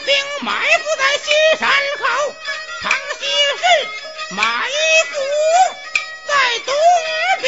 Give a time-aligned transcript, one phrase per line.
[0.00, 1.68] 兵埋伏在西山
[1.98, 2.34] 口，
[2.82, 3.62] 长西是
[4.34, 4.42] 埋
[5.10, 5.16] 伏
[6.26, 6.32] 在
[6.66, 6.74] 东
[7.42, 7.46] 边，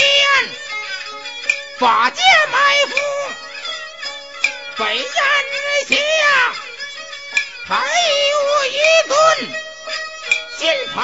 [1.78, 2.96] 法界埋伏
[4.76, 5.06] 北燕
[5.88, 5.94] 下，
[7.68, 7.70] 还
[8.30, 9.14] 有一尊
[10.58, 10.60] 新
[10.94, 10.98] 朝。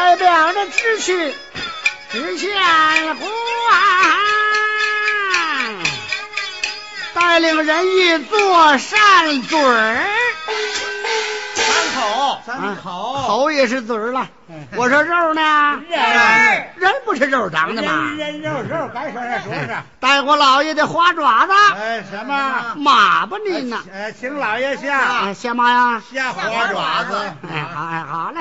[0.00, 1.34] 代表着知趣
[2.10, 2.50] 知县
[3.18, 3.28] 官，
[7.12, 10.06] 带领人一做善嘴儿。
[11.54, 14.26] 三口，三口，口也是嘴儿了。
[14.76, 15.80] 我说肉呢？
[15.88, 18.12] 人人不是肉长的吗？
[18.16, 19.76] 人肉肉，该说是说是。
[19.98, 22.74] 带我老爷的花爪子，哎，什么？
[22.76, 23.82] 马吧您呢？
[23.92, 26.02] 哎，请老爷下啊，下马呀？
[26.12, 27.16] 下花爪子。
[27.52, 28.40] 哎，好，哎，好嘞。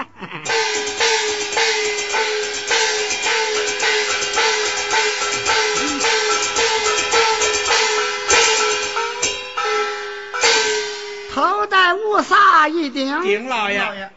[11.34, 14.12] 头戴乌纱一顶，顶老爷，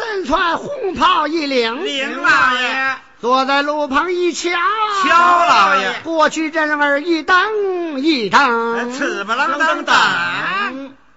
[0.00, 4.50] 身穿红袍一领，领老爷，坐在路旁一瞧，
[5.04, 8.40] 瞧老爷过去人儿一蹬一蹬，
[8.92, 9.96] 呲吧啷当当。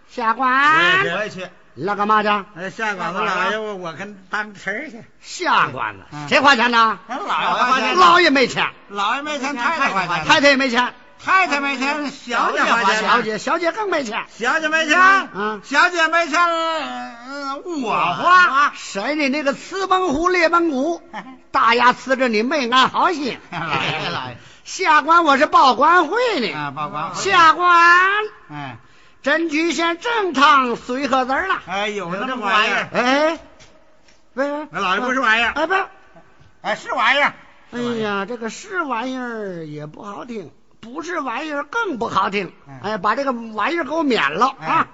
[0.09, 1.47] 下官，我也去。
[1.75, 2.29] 你来干嘛去？
[2.29, 5.03] 哎，下馆子老爷，我我跟当词儿去。
[5.21, 6.99] 下官子，谁花钱呢？
[7.07, 14.25] 老爷花钱，老爷没钱，老爷没钱，太太花钱，太太也没钱，太太没钱，小姐花钱，小姐小姐更没钱。
[14.37, 14.99] 小姐没钱，
[15.33, 16.39] 嗯小姐没钱，
[17.29, 18.73] 嗯我花。
[18.75, 21.01] 谁的那个瓷崩虎裂崩骨，
[21.51, 23.39] 大牙呲着你没安好心。
[23.51, 27.21] 老爷老爷，下官我是报官会的，啊，报官会。
[27.21, 27.69] 下官
[28.51, 28.77] 哎。
[29.21, 31.61] 真举县正堂随和子儿了。
[31.65, 33.39] 哎，有那么玩意儿，哎，
[34.33, 35.73] 喂，那老爷不是玩意儿，哎不，
[36.61, 37.33] 哎是玩意儿，
[37.71, 40.51] 哎呀，这个是玩意儿也不好听，
[40.83, 42.51] 不是玩意儿更不好听。
[42.67, 42.79] 嗯。
[42.83, 44.87] 哎，把这个玩意儿给我免了哎啊！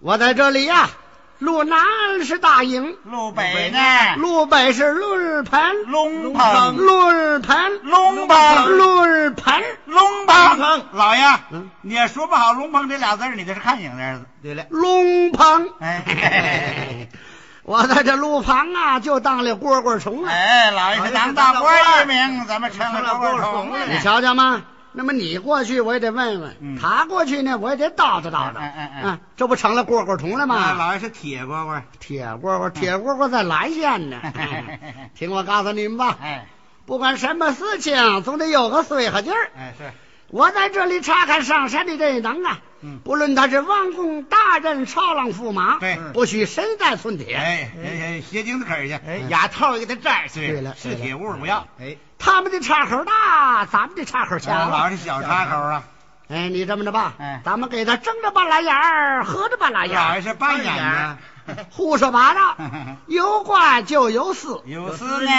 [0.00, 0.90] 我在这里呀、
[1.38, 1.80] 路南
[2.24, 3.78] 是大营，路北呢，
[4.16, 9.64] 路北是论盆，龙棚，论盆，龙棚，论盆。
[9.86, 17.08] 龙棚，老爷嗯，你也说不好龙棚这俩字，你这是看影的，对了，龙棚，哎，
[17.64, 20.30] 我在这路旁啊，就当了蝈蝈虫了！
[20.30, 23.86] 哎，老爷是当大官一名，咱们成了蝈蝈虫了。
[23.86, 23.98] 你。
[24.00, 24.62] 瞧瞧嘛，
[24.98, 26.76] 那么你过去我也得问问，嗯。
[26.76, 30.72] 他过去呢我也得叨叨叨叨，哎哎哎啊，这不成了蝈蝈虫了啊，吗？
[30.74, 34.20] 老爷是铁蝈蝈，铁蝈蝈，铁蝈蝈在蓝县呢。
[35.14, 36.48] 听我告诉你们吧，哎。
[36.84, 39.50] 不管什么事情，总得有个随和劲儿。
[39.56, 39.92] 哎是，
[40.30, 42.98] 我在这里查看上山的这等啊，嗯。
[43.04, 45.96] 不论他是王公大人、朝郎驸马，对。
[46.12, 47.36] 不许身在寸铁。
[47.36, 54.52] 哎哎哎，斜钉子去，牙套给他摘碎，对了是铁物不要，哎，他们的插口大，咱们的插口小。
[54.52, 55.82] 老是小插口啊，
[56.28, 57.40] 哎，你这么着吧，哎。
[57.44, 62.56] 咱们给他睁着半拉眼儿，合着半拉眼儿，老爷是半眼子，胡说八道，
[63.06, 65.30] 有官就有丝，有丝呢，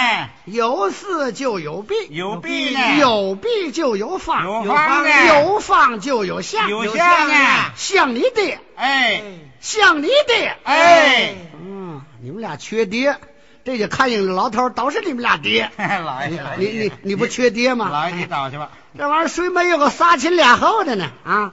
[0.46, 5.26] 有丝就有弊，有弊呢，有弊就有方，有方呢。
[5.26, 7.34] 有方就有相，有相呢，
[7.76, 9.22] 像你爹，哎。
[9.60, 13.18] 像你爹，哎，嗯，你们俩缺爹，
[13.64, 15.70] 这就看影的老头都是你们俩爹。
[15.78, 17.88] 老爷，你你你不缺爹吗？
[17.90, 21.10] 老爷你找去吧，这玩意儿谁没有个仨亲俩厚的呢？
[21.24, 21.52] 啊，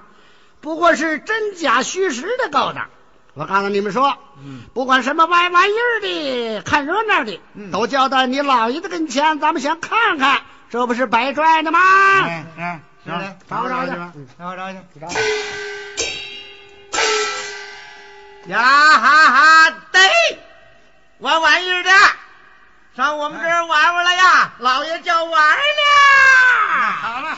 [0.62, 2.88] 不过是真假虚实的勾当。
[3.34, 11.80] 我告诉你们说，嗯不管什么歪玩意儿的，看热闹的，嗯都叫到你老爷子跟前，咱们先看看，这不是白拽的吗？
[12.24, 14.78] 哎哎，是的，找找去吧，找找去。
[18.48, 20.02] 呀哈哈，对，
[21.20, 21.90] 玩玩意儿的，
[22.96, 25.62] 上我们这儿玩玩来呀，老爷叫玩了。
[27.02, 27.38] 好了，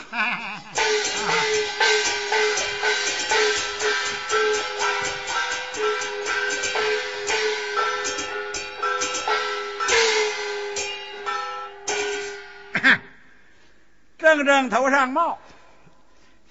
[14.18, 15.38] 正正头上帽，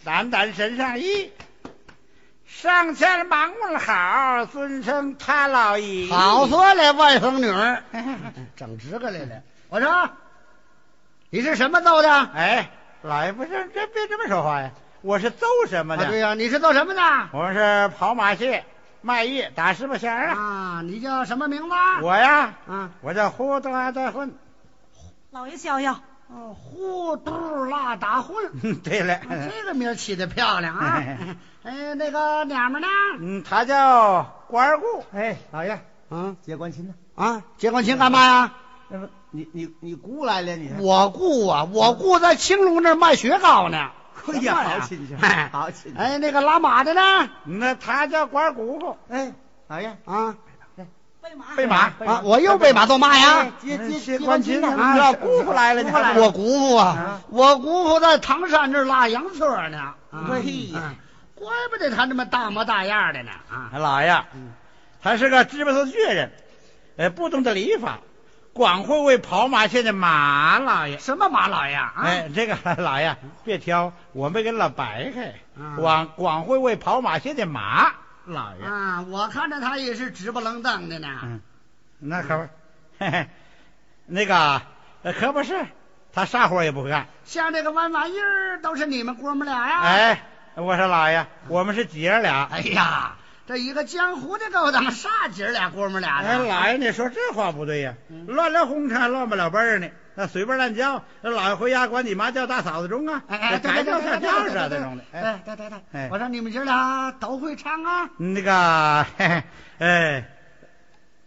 [0.04, 1.32] 掸掸身上衣，
[2.62, 6.12] 上前忙问好，尊称他老爷。
[6.12, 7.82] 好说嘞，外甥女儿，
[8.58, 9.42] 整直个来了。
[9.70, 10.10] 我说，
[11.30, 12.12] 你是什么揍的？
[12.12, 12.70] 啊，哎，
[13.02, 14.72] 老爷不是，这别这么说话呀！
[15.02, 16.08] 我是揍什么的？
[16.10, 17.02] 对呀、你是奏什么的？
[17.32, 18.62] 我是跑马戏，
[19.00, 20.36] 卖艺打十八弦儿啊。
[20.38, 21.76] 啊，你叫什么名字？
[22.02, 24.36] 我呀，啊，我叫胡大大混。
[25.32, 28.36] 老爷逍遥，哦，糊涂辣打混。
[28.84, 31.04] 对了，啊这个名起的漂亮啊！
[31.64, 32.88] 哎，那个娘们呢？
[33.20, 34.86] 嗯，她叫关二姑。
[35.14, 35.80] 哎，老爷，
[36.12, 36.94] 嗯接关亲呢？
[37.16, 38.54] 啊，结关亲干嘛呀？
[38.90, 43.90] 那不，你你你姑来了，你我姑啊，我姑在青龙那儿卖雪糕呢。
[44.32, 45.98] 哎呀，好亲戚，哎好亲戚。
[45.98, 47.02] 哎，那个拉马的呢？
[47.46, 48.98] 那他叫关二姑姑。
[49.10, 49.34] 哎，
[49.68, 50.36] 老爷，啊
[51.22, 53.48] 备马，备马啊，我又被马做嘛呀？
[53.62, 54.70] 接接接接官亲呢？
[54.70, 55.84] 啊姑父来了，
[56.16, 59.80] 我姑父啊啊，我姑父在唐山这拉洋车呢。
[59.80, 59.96] 啊
[60.28, 60.96] 对啊
[61.36, 63.72] 怪不得他这么大模大样的呢啊！
[63.78, 64.24] 老爷，
[65.02, 66.34] 他是个知不头倔人，
[66.98, 68.00] 呃，不懂得礼法，
[68.52, 70.98] 光会为跑马线的马老爷。
[70.98, 71.94] 什么马老爷啊？
[71.96, 77.94] 哎，这个 老爷别挑，我没给老白开，啊光光会为跑马线的马
[78.32, 78.64] 老爷。
[78.66, 81.08] 啊，我看着他也是直不愣登的呢。
[81.24, 81.42] 嗯，
[82.00, 82.48] 那可不，
[83.00, 83.28] 嘿嘿，
[84.06, 84.62] 那个
[85.04, 85.66] 呃可不是，
[86.14, 87.08] 他啥活也不会干。
[87.26, 90.24] 像这个弯玩意儿都是你们哥们俩呀？，哎，
[90.56, 92.48] 我说老爷，我们是姐儿俩。
[92.52, 93.16] 哎呀，
[93.48, 96.46] 这一个江湖的勾当，啥姐儿俩哥们俩哎，的？
[96.46, 99.88] 老爷，你说这话不对呀，嗯乱了红尘，乱不了辈儿呢。
[100.20, 105.04] 那随便乱叫，那老爷回家管你妈叫大嫂子中啊，哎哎，叫对对对啥叫啥对对这种的。
[105.14, 108.10] 哎，哎，对对对，哎我说你们姐俩都会唱啊？
[108.18, 109.44] 那个，嘿嘿，
[109.80, 110.30] 哎，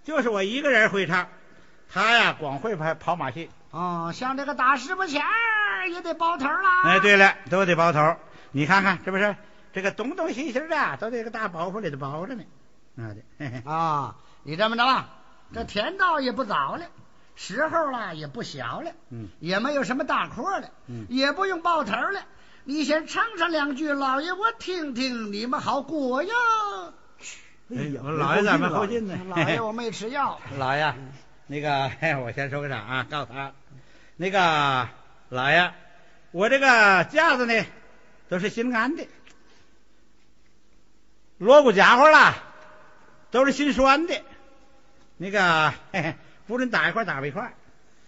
[0.04, 1.26] 就是我一个人会唱，
[1.90, 3.49] 他呀光会跑跑马戏。
[3.70, 5.22] 哦，像这个打十八钱
[5.90, 6.82] 也得包头啦。
[6.84, 8.16] 哎，对了，都得包头。
[8.50, 9.34] 你看看，是不是
[9.72, 12.44] 这个东东西西的，都这个大包袱里头包着呢。
[12.94, 15.08] 那的，啊，你这么着吧，
[15.54, 16.84] 这天到也不早了，
[17.42, 22.20] 时候了也不小了，嗯，也没有什么大活了，嗯也不用抱头了。
[22.62, 26.32] 你先唱上两句，老爷我听听，你们好过呀。
[27.75, 29.18] 哎呀老爷咱们后进呢。
[29.28, 30.40] 老爷我没吃药。
[30.56, 30.94] 老爷，
[31.49, 33.06] 那个，嘿我先说个啥啊？
[33.11, 33.50] 告诉他，
[34.16, 34.88] 那个
[35.28, 35.72] 老爷，
[36.30, 37.66] 我这个架子呢，
[38.28, 39.04] 都是新安的，
[41.38, 42.37] 锣鼓家伙啦，
[43.32, 44.14] 都是新拴的。
[45.16, 46.14] 那个，嘿嘿，
[46.46, 47.52] 不准打一块儿打不一块儿，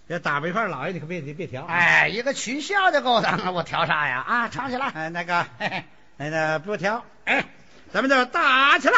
[0.08, 1.64] 要打不一块儿，老爷你可别别调。
[1.64, 4.24] 哎，一个群笑的勾当啊，我调啥呀？
[4.26, 4.88] 啊，唱起来。
[4.88, 5.84] 哎，那个，嘿嘿，
[6.16, 7.46] 那个不调，哎，
[7.92, 8.94] 咱们就打起来。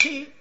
[0.00, 0.32] 七，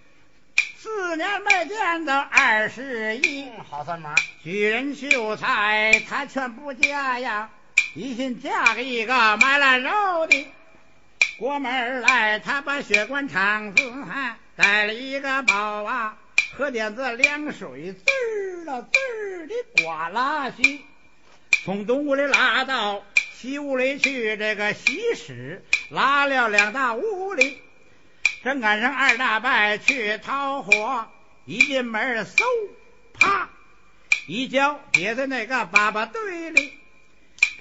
[0.77, 4.15] 四年没见到二十一，好算码。
[4.41, 7.49] 举人秀才他全不嫁呀，
[7.93, 10.47] 一心嫁给一个卖烂肉的。
[11.37, 16.17] 过门来，他把血管肠子还带了一个宝啊，
[16.55, 20.85] 喝点子凉水，滋儿了滋儿的刮拉稀。
[21.65, 27.61] 从东屋里拉到西屋里去，这个西施拉了两大屋里，
[28.43, 31.07] 正赶上二大伯去讨火，
[31.45, 32.43] 一进门嗖，
[33.13, 33.49] 啪，
[34.27, 36.73] 一跤跌在那个粑粑堆里，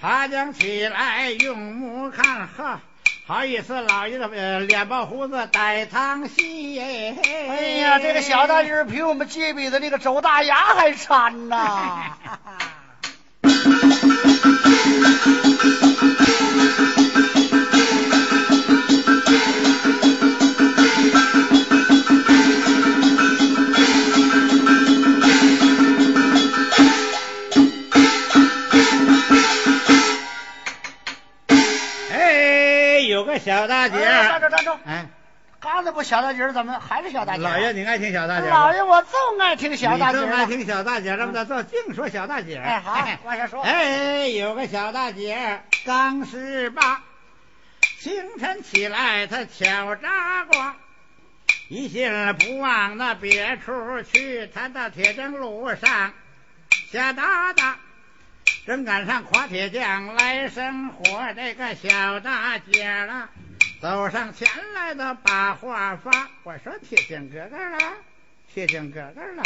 [0.01, 2.81] 爬将起来用目看，呵，
[3.27, 7.17] 好意思，老爷子呃脸包胡子带汤稀耶！
[7.25, 12.17] 哎呀，这个小大人比我们街里的那个周大牙还馋呐！
[33.39, 34.71] 小大姐哎站，住站住！
[34.87, 35.07] 哎，
[35.61, 37.43] 刚才不小大姐儿，怎么还是小大姐？
[37.43, 38.49] 老爷，你爱听小大姐？
[38.49, 39.09] 老爷，我就
[39.41, 40.27] 爱听小大姐儿了。
[40.27, 42.57] 你这么爱听小大姐儿，咱们就净说小大姐。
[42.57, 43.63] 哎，好，往下说。
[43.63, 47.03] 哎，有个小大姐刚十八，
[48.01, 50.77] 清晨起来她敲扎瓜，
[51.69, 56.13] 一心不往那别处去，她到铁正路上
[56.93, 57.77] 下大大。
[58.69, 61.03] 正赶上夸铁匠来生火，
[61.35, 63.31] 这个小大姐了，
[63.81, 66.29] 走上前来的把话发。
[66.43, 67.79] 我说铁匠哥哥了，
[68.53, 69.43] 铁匠哥哥了。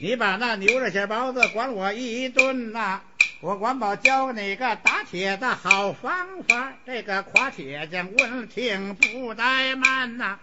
[0.00, 3.02] 你把那牛肉馅包子管我一顿呐、
[3.42, 6.72] 我管保教你个打铁的好方法。
[6.86, 10.38] 这个夸铁匠问听不怠慢呐、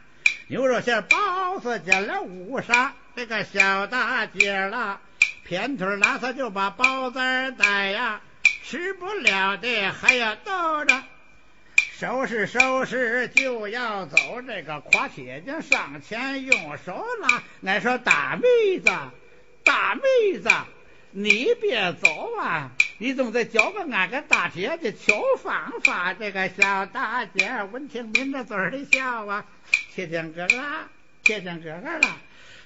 [0.50, 5.02] 牛肉馅包子见了五杀，这个小大姐了，
[5.52, 8.22] 偏腿拉撒就把包子儿带呀，
[8.64, 11.04] 吃不了的还要兜着。
[11.76, 14.16] 收拾收拾就要走，
[14.48, 18.90] 这个夸铁匠上前用手拉，俺说大妹子，
[19.66, 20.50] 大妹子，
[21.12, 26.14] 你别走啊，你总得教个俺个大姐的求方法。
[26.14, 29.44] 这个小大姐闻听抿着嘴儿的笑啊，
[29.94, 30.88] 铁匠哥啦，
[31.26, 32.16] 铁匠哥哥啦，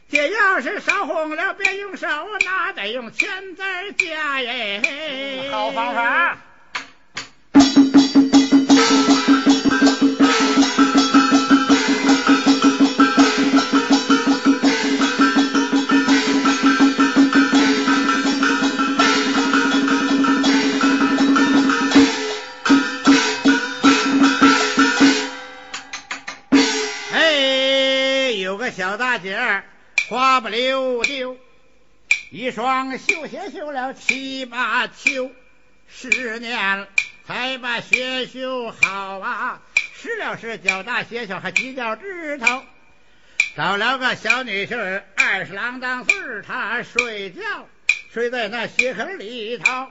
[0.07, 2.07] 这要是烧红了，别用手
[2.45, 5.49] 拿，得用钳子儿夹耶。
[5.51, 6.37] 好方法。
[27.11, 29.63] 哎，有个小大姐儿
[30.07, 31.35] 花不溜丢，
[32.29, 35.31] 一双绣鞋绣了七八秋，
[35.87, 36.87] 十年
[37.25, 39.61] 才把鞋绣好啊，
[39.95, 42.63] 使了是脚大鞋小还挤脚趾头。
[43.57, 46.13] 找了个小女婿，二十郎当岁
[46.45, 47.41] 他，睡觉
[48.13, 49.87] 睡在那鞋坑里头。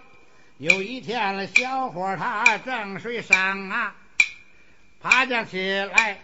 [0.59, 3.97] 有一天了，小伙他正睡上啊，
[5.03, 6.21] 爬将起来。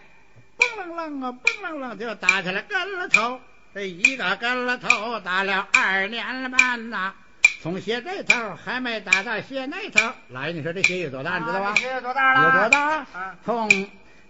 [0.57, 3.41] 嘣楞楞啊，嘣楞楞就打起来跟了头，
[3.73, 7.13] 这一个跟了头打了二年半呐，
[7.61, 10.13] 从鞋这头还没打到鞋那头。
[10.27, 11.39] 老爷，你说这鞋有多大？
[11.39, 11.73] 你知道吧？
[11.75, 12.43] 鞋有多大了？
[12.43, 12.95] 有多大？
[13.13, 13.89] 啊从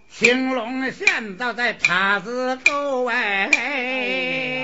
[0.09, 4.60] 青龙县到在塔子沟哎。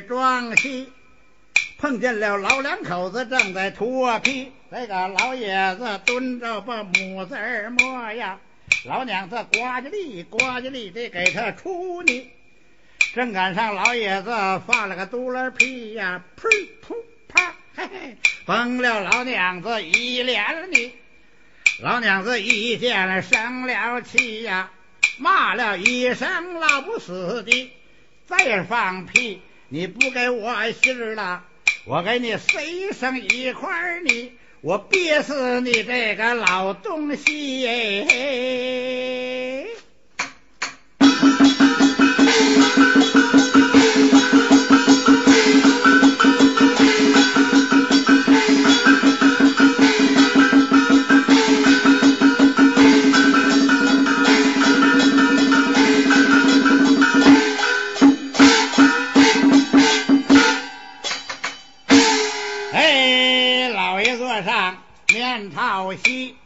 [0.00, 0.92] 去装戏，
[1.78, 4.52] 碰见了老两口子正在脱皮。
[4.70, 8.38] 那个老爷子蹲着把母子儿摸呀，
[8.84, 12.30] 老娘子呱唧哩呱唧哩得给他出呢。
[13.12, 14.30] 正赶上老爷子
[14.68, 16.46] 放了个嘟噜屁呀，噗
[16.86, 16.94] 噗
[17.26, 20.92] 啪，嘿嘿，崩了老娘子一脸了呢。
[21.80, 24.70] 老娘子一见了生了气呀，
[25.18, 27.72] 骂了一声老不死的，
[28.26, 31.44] 再放屁你不给我信儿了，
[31.84, 38.06] 我给你塞上一块儿你，我憋死你这个老东西！
[65.88, 66.36] 面朝西，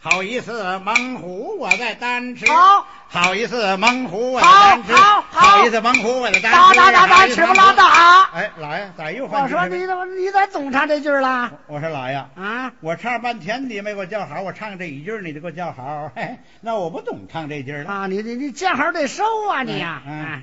[0.00, 2.86] 好意思猛虎我在单吃，好。
[3.10, 5.64] 好意思猛虎我在好单吃，好好。
[5.64, 7.86] 意思猛虎我在单打吃，打打打，吃不拉倒。
[8.34, 11.50] 哎，老爷咋又换我说你怎么你咋总唱这句儿了？
[11.66, 16.12] 我说老爷，啊，我唱半天你没给我叫好，我唱这一句你就给我叫好，
[16.60, 17.90] 那我不懂唱这句了。
[17.90, 20.02] 啊，你你你见好得收啊你呀！
[20.06, 20.42] 嗯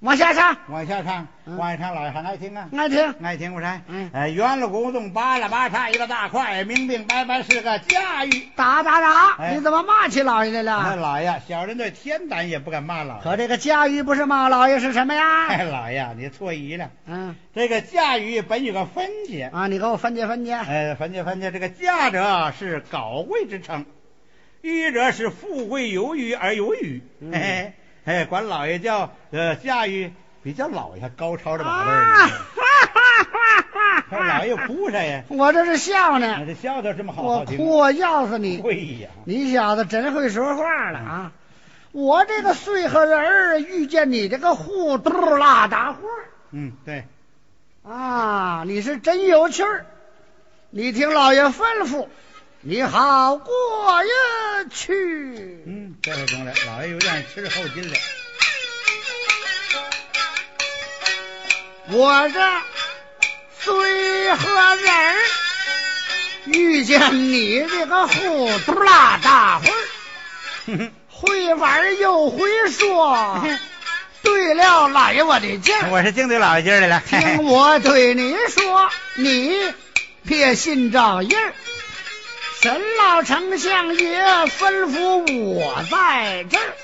[0.00, 2.66] 往下唱，往下唱，嗯往下唱，老爷还爱听啊。
[2.74, 3.14] 爱听。
[3.22, 3.66] 爱听不是？
[3.86, 8.48] 嗯哎，圆了咕咚，扒拉扒嚓，一个大块，明明白白是个驾驭。
[8.56, 9.36] 打打打！
[9.36, 10.96] 哎你怎么骂起老爷来哎，了？
[10.96, 13.22] 老爷，小人对天胆也不敢骂老爷。
[13.22, 15.70] 可这个驾驭不是骂老爷是什么呀哎，呀？
[15.70, 16.88] 老爷，你错疑了。
[17.06, 20.54] 嗯这个驾驭本有个分解，啊，你给我分解分解。
[20.54, 21.50] 哎，分解分解。
[21.50, 23.84] 这个驾者是高贵之称，
[24.62, 27.02] 驭者是富贵有余而有余。
[27.20, 32.28] 嗯哎哎，管老爷叫呃驾驭，比较老爷还高超的把味啊儿呢。
[32.28, 35.22] 哈哈哈哈 看老爷哭啥呀？
[35.28, 37.44] 我这是笑啊呢，这笑得这么好我。
[37.44, 38.58] 哭我要死你！
[38.58, 41.32] 对呀，你小子真会说话了啊！
[41.92, 45.98] 我这个碎和人儿遇见你这个糊涂拉大货
[46.52, 47.04] 嗯，对，
[47.84, 49.86] 啊，你是真有趣儿。
[50.70, 52.06] 你听老爷吩咐，
[52.62, 54.92] 你好过呀去。
[55.66, 57.96] 嗯，这回中了，老爷有点吃后劲了。
[61.88, 62.38] 我这
[63.60, 65.16] 虽和人儿
[66.44, 73.42] 遇见你这个糊涂拉大混儿， 会玩又会说，
[74.22, 75.88] 对了，老爷我的劲儿。
[75.90, 77.02] 我是敬对老爷劲儿来了。
[77.08, 79.72] 听我对你说，你
[80.26, 81.54] 别信照应儿。
[82.60, 86.74] 沈老丞相爷吩咐我在这儿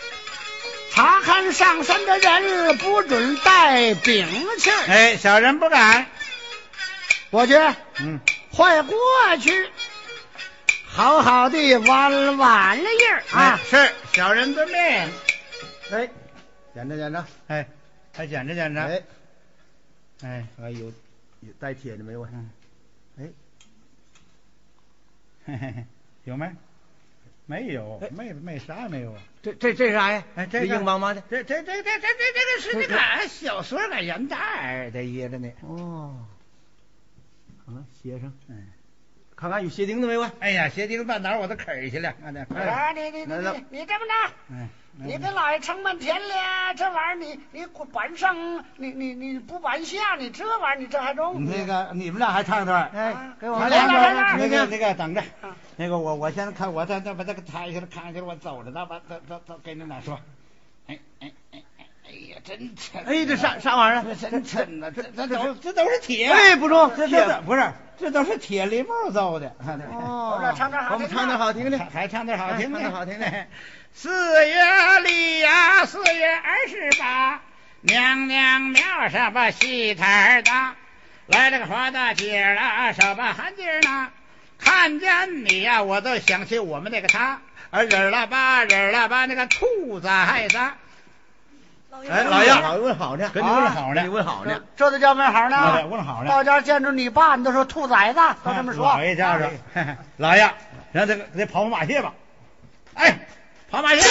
[0.90, 4.26] 查看上山的人，不准带兵
[4.58, 4.70] 器。
[4.88, 6.06] 哎，小人不敢。
[7.28, 7.54] 我去，
[8.00, 8.18] 嗯，
[8.50, 8.96] 快过
[9.42, 9.70] 去，
[10.86, 14.78] 好好的玩玩了印儿啊啊！，是小人遵命。
[15.90, 16.08] 哎，
[16.74, 17.68] 捡着捡着，哎，
[18.16, 18.80] 还捡着捡着。
[18.80, 19.02] 哎，
[20.22, 20.86] 哎，哎有
[21.40, 22.28] 有带铁的没有啊？
[22.32, 22.55] 嗯哎，
[25.46, 25.84] 嘿嘿嘿，
[26.24, 26.50] 有没？
[27.48, 29.22] 没有，没没啥也没有啊。
[29.40, 30.24] 这这这啥呀？
[30.34, 31.22] 哎，这个硬邦邦的。
[31.30, 35.48] 这这这这这这这个是那个小说个人袋儿的掖着呢。
[35.60, 36.26] 哦，
[37.64, 38.66] 看看鞋上，嗯，
[39.36, 40.32] 看看有鞋钉子没有啊？
[40.40, 42.12] 哎呀，鞋钉子半哪我都啃去了。
[42.20, 44.34] 看那，哎，你你你你你这么着。
[44.48, 48.34] 嗯，你跟老爷撑半天了，这玩意儿你你板上，
[48.76, 51.44] 你你你不板下，你这玩意儿你这还中？
[51.44, 52.90] 那个你们俩还唱段？
[52.94, 60.18] 哎给我来来来那个那个等着啊，那个我我先看我再再把这个抬下来看去，我走着呢，把走走走，跟你俩说。
[60.86, 61.30] 哎哎
[62.44, 63.02] 真沉！
[63.04, 64.14] 哎，这啥啥玩意儿？
[64.14, 66.26] 真沉呐，这这都这都是铁。
[66.26, 69.54] 哎，不中，这这不是，这都是铁梨木造的。
[69.92, 72.08] 哦 我这唱点好我们唱点好听的还。
[72.08, 73.26] 唱点好听的，好听的。
[73.94, 74.10] 四
[74.48, 77.40] 月里呀，四月二十八，
[77.80, 80.74] 娘娘庙上把戏台儿搭，
[81.26, 84.08] 来了个花大姐儿啦，手把汗劲儿呢。
[84.58, 90.58] 看见你呀，我都想起我们那个他，儿人了吧，人了吧，那个兔崽子。
[91.96, 92.42] 老爷，哎老
[92.74, 94.60] 爷问好呢，跟你问好呢跟你问好呢。
[94.76, 95.84] 这都叫问好啊呢对。
[95.84, 98.84] 问好呢到家见着你爸，你都说兔崽子，都这么说。
[98.84, 99.50] 老爷家着，
[100.18, 100.50] 老爷，
[100.92, 102.12] 让这个得跑跑马戏吧。
[102.94, 103.26] 哎，
[103.70, 104.02] 跑马蟹。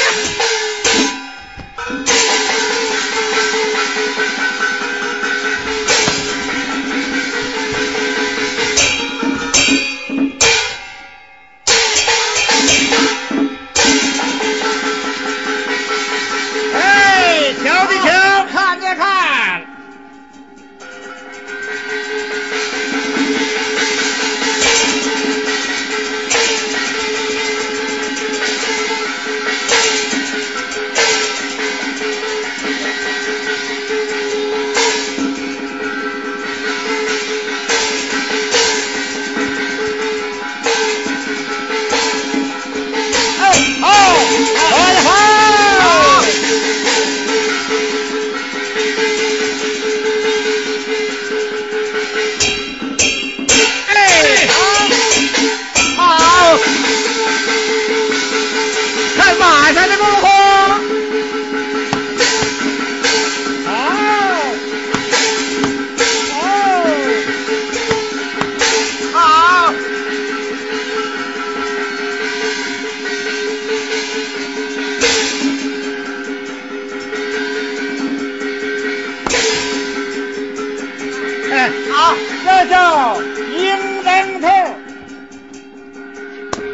[82.75, 84.47] 叫鹰当兔，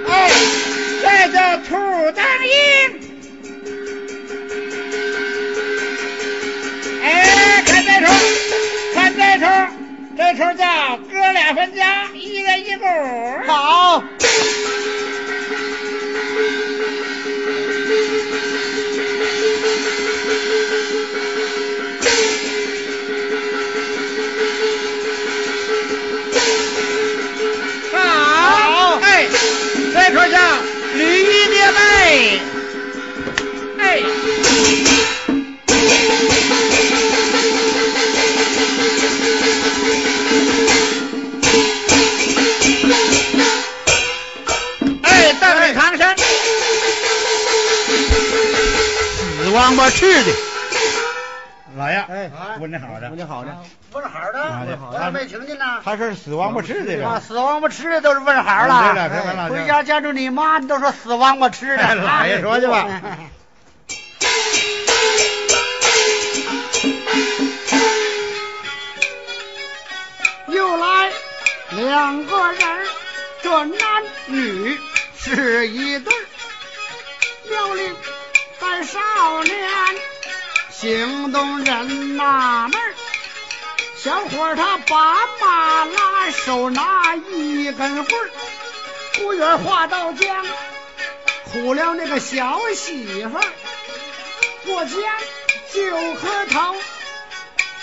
[0.10, 0.32] 哎，
[1.00, 1.76] 这叫兔
[2.16, 2.52] 当鹰，
[7.04, 8.08] 哎，看这出，
[8.96, 9.46] 看这出，
[10.18, 12.86] 这出叫哥俩分家，一人一股。
[13.46, 14.04] 好，
[49.82, 50.32] 死王八吃的。
[51.76, 53.58] 老爷，哎问的好的，问的好呢。
[53.92, 55.82] 问好的，我咋没听见呢？
[55.84, 59.50] 他是死王八吃的啊，死王八吃的都是问好了。
[59.50, 61.84] 回家见着你妈，你都说死王八吃的。
[61.84, 62.88] 哎老爷说去吧
[70.48, 71.12] 又来
[71.72, 72.62] 两个人，
[73.42, 74.80] 这男女
[75.18, 76.20] 是一对儿。
[77.50, 77.90] 庙里
[78.72, 79.70] 带少年，
[80.72, 82.94] 行动人纳闷儿。
[83.98, 88.30] 小伙他把马拉，手拿一根棍儿，
[89.16, 90.46] 不远话到江，
[91.52, 93.44] 苦了那个小媳妇儿。
[94.66, 94.96] 过江
[95.74, 96.76] 就磕头，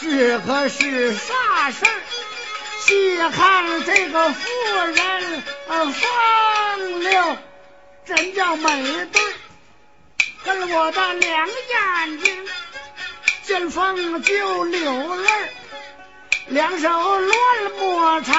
[0.01, 2.01] 这可是啥事儿？
[2.87, 4.49] 细看这个妇
[4.95, 7.37] 人啊，风流，
[8.07, 9.21] 真叫美对
[10.45, 12.47] 跟我的两眼睛
[13.45, 15.31] 见风就流泪。
[16.47, 17.37] 两手乱
[17.79, 18.33] 摸茶，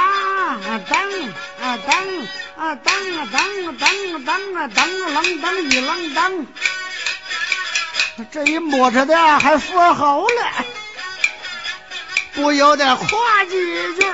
[0.90, 1.32] 噔
[1.62, 6.46] 啊噔啊噔啊噔噔噔啊噔楞噔一楞噔，
[8.32, 10.66] 这一摸着的还佛喉了，
[12.34, 13.52] 不由得夸几
[13.94, 14.12] 句。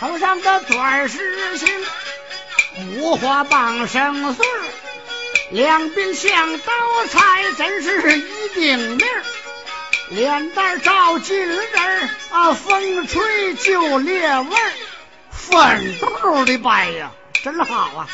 [0.00, 1.86] 头上的钻石星，
[2.96, 4.44] 五花棒生穗，
[5.50, 6.72] 两鬓像刀
[7.08, 9.08] 裁，真是一顶面。
[10.10, 14.72] 脸蛋照金人啊，风吹就裂味儿，
[15.30, 17.12] 粉豆的白呀，
[17.44, 18.08] 真好啊！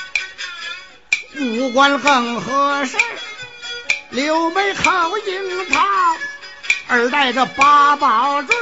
[1.39, 2.97] 五官更合适，
[4.11, 5.87] 柳眉靠樱桃，
[6.89, 8.57] 耳戴着八宝坠，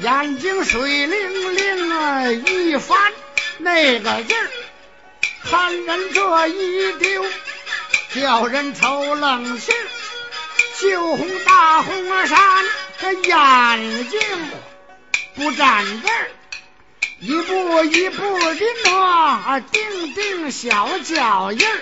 [0.00, 3.12] 眼睛水灵灵啊，一翻
[3.58, 4.50] 那个劲儿，
[5.44, 7.24] 看人这一丢，
[8.14, 9.88] 叫人抽冷气儿。
[10.76, 12.38] 绣红大红衫，
[12.98, 14.20] 这眼睛
[15.34, 16.30] 不沾字儿，
[17.20, 21.78] 一步一步的挪，定定小脚印儿，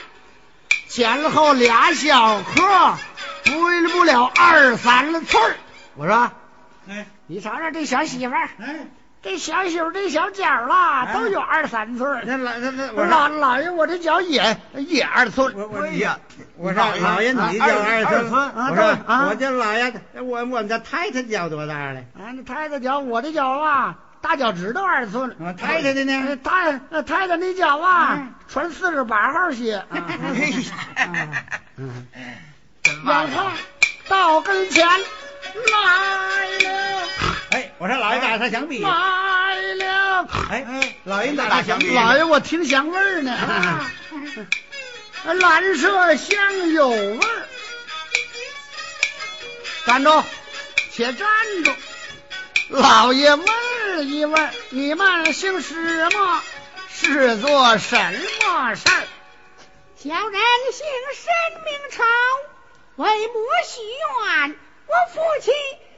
[0.88, 2.99] 前后俩小磕，
[3.45, 5.57] 不不了二三寸儿。
[5.97, 6.31] 我说，
[6.88, 7.07] 哎。
[7.29, 8.87] 你瞅瞅这小媳妇儿，哎，
[9.22, 12.24] 这小袖这小脚啦，都有二三寸。
[12.26, 15.54] 那老那那我我老老爷，我这脚也也二寸。
[15.56, 16.18] 我我哎呀，
[16.56, 22.00] 我说老爷你脚二二寸啊我说我这老爷我我们家太太脚多大了？
[22.18, 25.30] 啊，那太太脚，我的脚啊，大脚趾头二寸。
[25.40, 26.37] 啊太太的呃呢？
[26.42, 29.76] 太呃太太那脚啊嗯，穿四十八号鞋。
[29.76, 30.50] 啊哎
[31.06, 31.28] 呀，
[31.76, 32.06] 嗯
[32.82, 33.46] 真眼看
[34.08, 34.85] 到跟前
[35.72, 37.09] 来了，
[37.50, 38.83] 哎，我说老爷打他响笔。
[38.83, 38.90] 来
[39.74, 40.28] 了。
[40.50, 40.64] 哎，
[41.05, 43.33] 老爷打打响笔老爷，我听香味儿呢。
[43.33, 43.90] 啊
[45.24, 47.48] 蓝色香有味儿。
[49.87, 50.22] 站住，
[50.92, 51.28] 且站
[51.64, 51.72] 住。
[52.68, 53.46] 老爷问
[54.09, 55.74] 一问，你们姓什
[56.12, 56.42] 么？
[56.94, 59.02] 是做什么事儿？
[59.96, 60.40] 小人
[60.72, 61.24] 姓申
[61.64, 62.05] 名朝，
[62.96, 63.35] 为母
[63.66, 63.81] 许
[64.40, 64.57] 愿，
[64.92, 65.55] 我父亲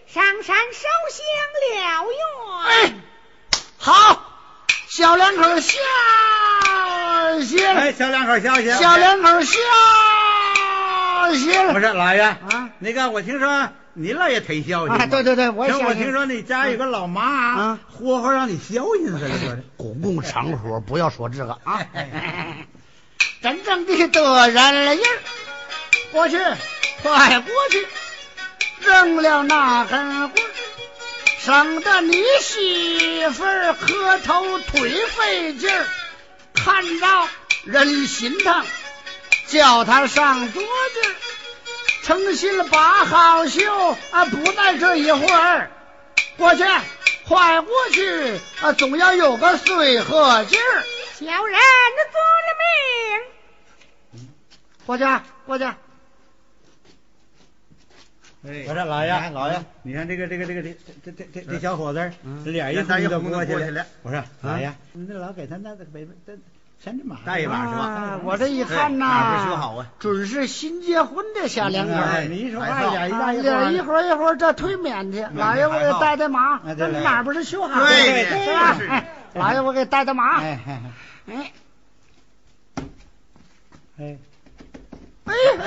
[0.06, 1.26] 上山烧香
[1.60, 1.66] 了
[2.64, 2.94] 哎愿。，
[3.76, 4.22] 好，
[4.88, 5.80] 小两口笑
[7.44, 8.70] 些了哎，小两口消息。
[8.70, 9.58] 小两口笑
[11.34, 11.74] 些了。
[11.74, 19.58] 我说老爷啊，那个我听说你老也忒孝心啊，对对对，我听我听说你家有个老妈啊，活活让你孝心似的。
[19.76, 21.84] 公共场合不要说这个啊！
[23.42, 25.18] 真正的得人了印儿，
[26.12, 26.38] 过去，
[27.02, 27.86] 快过去，
[28.84, 30.50] 扔了那根棍儿，
[31.38, 35.86] 省得你媳妇儿磕头腿费劲儿，
[36.54, 37.28] 看到
[37.64, 38.64] 人心疼，
[39.48, 40.68] 叫他上桌子
[41.08, 41.14] 儿，
[42.02, 45.70] 诚心把好绣啊，不在这一会儿，
[46.36, 46.64] 过去，
[47.26, 50.84] 快过去啊，总要有个随和劲儿。
[51.18, 51.58] 小人
[52.12, 52.46] 做了
[54.12, 54.22] 命，
[54.84, 55.04] 过去，
[55.46, 55.64] 过去。
[58.46, 62.12] 哎我说老爷，老爷，你看这个这个这个这这这这这小伙子
[62.44, 63.86] 脸一红就过去了。
[64.02, 66.36] 我说老爷，你这老给他那个北这
[66.82, 67.84] 牵着马带一把是吧？
[67.86, 69.86] 啊我这一看呐，哪边修好啊？
[69.98, 71.94] 准是新结婚的小两口。
[71.94, 73.32] 哎你一说一一脸一花
[73.86, 74.02] 会儿。
[74.04, 77.86] 一会儿这推免去，老爷我给带带马，哎对对哪不是修好的？
[77.86, 79.04] 对是吧？
[79.32, 80.40] 老爷我给带带马。
[80.42, 80.82] 哎哎。
[81.28, 81.52] 哎。
[83.96, 84.16] 哎
[85.24, 85.64] 哎哎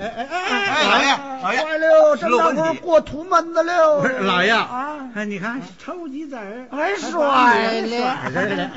[0.00, 1.06] 哎哎哎，老爷，
[1.42, 4.00] 老爷，坏了，这出了问题大伙过土门子了。
[4.00, 8.70] 不是老爷啊，哎，你看臭鸡子儿，还还甩把了脸甩这儿了。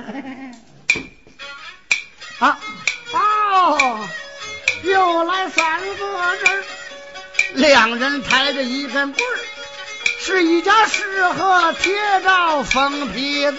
[2.39, 2.59] 啊
[3.13, 4.07] 哦，
[4.83, 6.63] 又来三个人，
[7.53, 9.37] 两人抬着一根棍儿，
[10.19, 13.57] 是一家适合贴着封皮子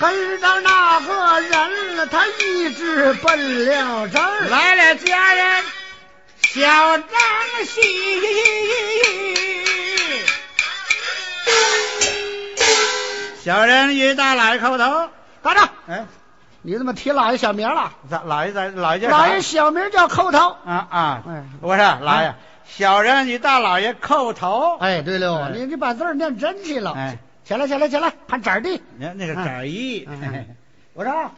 [0.00, 0.10] 儿。
[0.10, 4.46] 跟着那个人，他一直奔了这儿。
[4.48, 5.64] 来了，家人，
[6.42, 7.06] 小张
[7.66, 7.80] 喜。
[13.42, 15.10] 小人与大老爷叩头。
[15.42, 16.06] 等着，哎，
[16.62, 17.92] 你怎么提老爷小名了？
[18.10, 20.56] 咱老爷咱老爷叫啥老爷小名叫叩头。
[20.66, 21.22] 啊啊！
[21.26, 22.36] 哎我说老爷啊，
[22.66, 24.76] 小人与大老爷叩头。
[24.78, 26.92] 哎，对了，哎你你把字念真去了。
[26.94, 27.18] 哎，
[27.50, 28.80] 起来，起来，起来，看这儿的。
[28.96, 30.06] 那那是展意。
[30.08, 30.56] 嗯
[30.92, 31.32] 我说，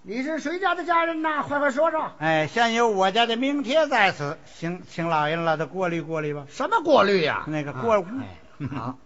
[0.00, 1.42] 你是谁家的家人呐？
[1.42, 6.46] 快快说说，哎，现有我家的名帖在此，请请老爷老的过滤过滤吧。
[6.48, 7.44] 什么过滤呀？
[7.48, 8.02] 那个过
[8.74, 8.98] 好，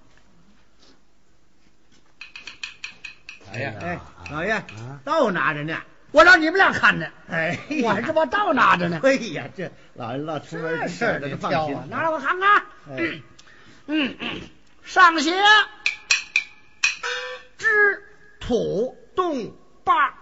[3.52, 4.64] 哎呀，哎啊，老爷啊，
[5.02, 5.76] 刀拿着呢。
[6.12, 9.00] 我让你们俩看着，哎我还这把刀拿着呢。
[9.02, 12.58] 哎呀，这老爷老出门这事儿这得放心啊，拿来我看看。
[12.90, 13.20] 哎
[13.88, 14.40] 嗯嗯，
[14.84, 15.32] 上写
[17.58, 17.66] 知
[18.40, 19.52] 土动
[19.84, 20.14] 八。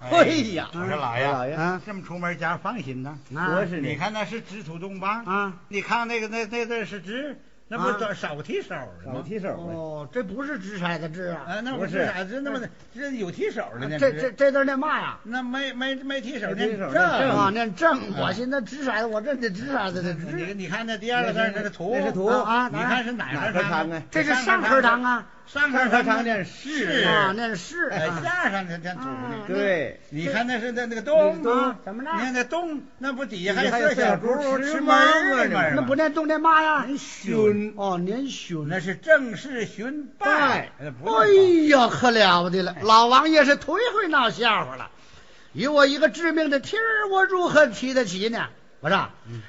[0.00, 3.16] 哎呀，我嗯说老爷，老爷啊这么出门家放心呐。
[3.34, 9.22] 啊多是你看那是知土动邦啊，你看那个那那字是知，那不少提手的吗？
[9.26, 12.22] 提手哦，这不是掷骰子掷啊，啊，那不是不是啥？
[12.22, 12.60] 这那么
[12.94, 13.98] 这有提手的呢？
[13.98, 15.18] 这这这字念嘛呀？
[15.22, 17.98] 那没没没提手，没提手这啊，念正。
[18.10, 20.54] 嗯我寻思掷骰子，我这得掷骰子的你掷。
[20.54, 24.02] 你看那第二个字那是土，那是土啊你看是哪哪个堂啊？
[24.10, 27.90] 这是上课堂啊，上课上课堂堂念是啊，念是。
[28.22, 29.44] 下上这这土啊呢。
[29.46, 36.86] 对，你看那是那那个洞啊怎么着你看那洞，那不底下还有有小小猪猪吃门门儿儿那不念洞念嘛呀？
[36.98, 38.66] 熏，哦，念熏。
[38.68, 40.86] 那是正式巡拜，哎
[41.68, 42.74] 呀，可了不得了！
[42.82, 44.90] 老王爷是忒会闹笑话了。
[45.52, 48.48] 以我一个致命的蹄儿，我如何提得起呢？
[48.84, 48.96] 不是，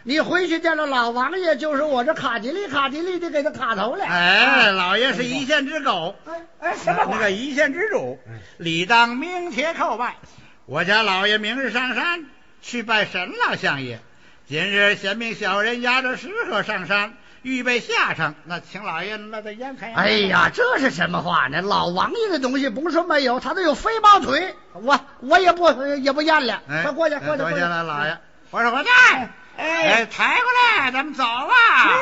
[0.06, 4.06] 你回去见了老王爷，就是我这卡吉利卡吉利的给他卡头了。
[4.06, 7.12] 哎，老爷是一线之狗，哎哎，什么话？
[7.12, 8.18] 那个一线之主，
[8.56, 10.16] 理当明帖叩拜。
[10.66, 12.24] 我家老爷明日上山
[12.62, 14.00] 去拜神老相爷，
[14.48, 18.36] 今日先命小人押着食盒上山，预备下场。
[18.46, 19.94] 那请老爷那得眼看。
[19.96, 21.62] 哎呀，这是什么话呢？
[21.62, 26.62] 老王爷的东西甭说没有，他都有飞毛腿，我我也不也不验了。
[26.70, 28.18] 哎，快过去，过去，过去了老爷。。
[28.52, 28.92] 我说我在，
[29.58, 31.54] 哎哎，抬过来，咱们走吧。
[31.54, 31.96] 哎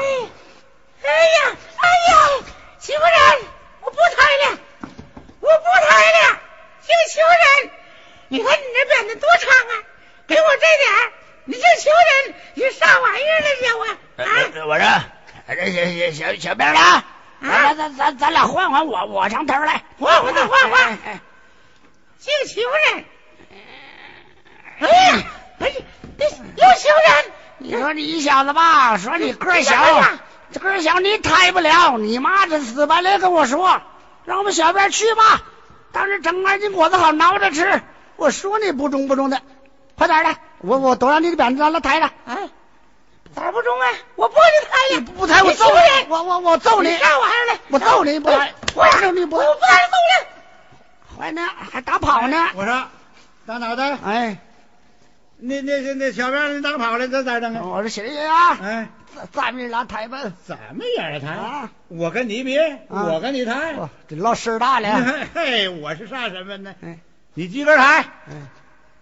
[1.03, 2.43] 哎呀，哎呀，
[2.79, 3.47] 欺负人，
[3.81, 4.59] 我不抬了，
[5.39, 6.39] 我不抬了，
[6.81, 7.71] 姓邱人，
[8.29, 9.83] 你看你这辫子多长啊，
[10.27, 11.11] 给我这点儿，
[11.45, 13.85] 你姓邱人，你啥玩意儿了这我
[14.23, 14.67] 啊？
[14.67, 14.85] 我说，
[15.55, 17.03] 这小小小边的，
[17.41, 21.19] 咱咱咱咱俩换换我我上头来，换换再换换哎
[22.19, 23.05] 姓邱人，
[24.79, 25.23] 哎呀，
[25.59, 25.75] 哎呀，
[26.17, 26.31] 这又
[26.79, 29.75] 邱人，你说你小子吧，说你个儿小
[30.51, 33.81] 这个儿小你抬不了，你妈这死白赖跟我说，
[34.25, 35.41] 让我们小边去吧，
[35.91, 37.81] 当时整二斤果子好挠着吃。
[38.15, 39.41] 我说你不中不中的，
[39.97, 42.09] 快点的，我我都让你的板子让他抬着。
[42.25, 42.49] 哎，
[43.35, 43.87] 咋不中啊？
[44.15, 46.05] 我不给抬了，你不抬我揍你。
[46.09, 47.59] 我我我揍你，啥玩意儿了？
[47.69, 52.49] 我揍你不抬，我我揍你不我不抬揍你，坏呢还打跑呢。
[52.55, 52.83] 我说，
[53.47, 54.37] 大脑袋，哎，
[55.45, 57.61] 那那那那小辫你打跑了，这咋整啊？
[57.65, 58.57] 我说谁呀？
[58.61, 60.19] 哎，咱咱们俩抬吧。
[60.45, 61.71] 怎么也是他啊？
[61.89, 63.73] 我跟你比，啊我跟你抬。
[63.73, 65.03] 哇这老事大了。
[65.33, 66.73] 嘿 嘿，我是啥身份呢？
[66.81, 66.99] 哎
[67.33, 67.99] 你几根抬？
[68.01, 68.33] 哎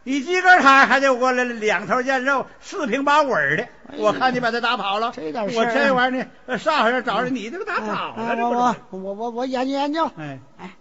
[0.03, 3.67] 你几根抬还得过来两头见肉，四平八稳的。
[3.97, 8.75] 我看你把他打跑了，这点事儿我这玩意儿呢，呃上回找着你这个打跑了，我？
[8.89, 10.09] 我我我研究研究。
[10.17, 10.71] 哎，哎，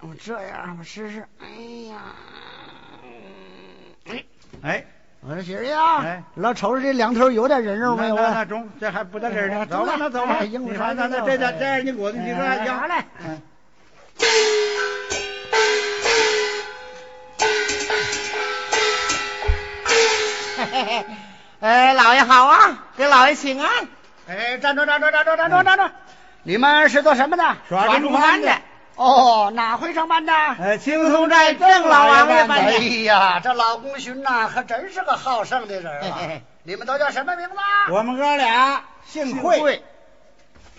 [0.00, 1.26] 我这样，我试试。
[1.40, 1.46] 哎
[1.88, 1.96] 呀，
[4.10, 4.24] 哎，
[4.62, 4.84] 哎，
[5.20, 8.32] 我说媳妇呀，哎老瞅着这两头有点人肉没有啊？
[8.34, 9.60] 那中，这还不在这儿呢。
[9.60, 10.40] 哎走吧，那走吧。
[10.42, 13.40] 你啥都有看那那这这这样，你果子几个哎要拿来嗯
[21.60, 23.70] 哎，老爷好啊，给老爷请安。
[24.28, 25.84] 哎，站住，站住，站住，站住，站住！
[26.42, 27.56] 你们是做什么的？
[27.68, 28.52] 耍中班的。
[28.96, 30.32] 哦，哪回上班的？
[30.32, 32.78] 呃，青松寨郑老王爷办哎。
[33.04, 36.18] 呀，这老公巡呐，可真是个好胜的人啊！
[36.62, 37.54] 你们都叫什么名字？
[37.90, 39.82] 我们哥俩姓惠，姓。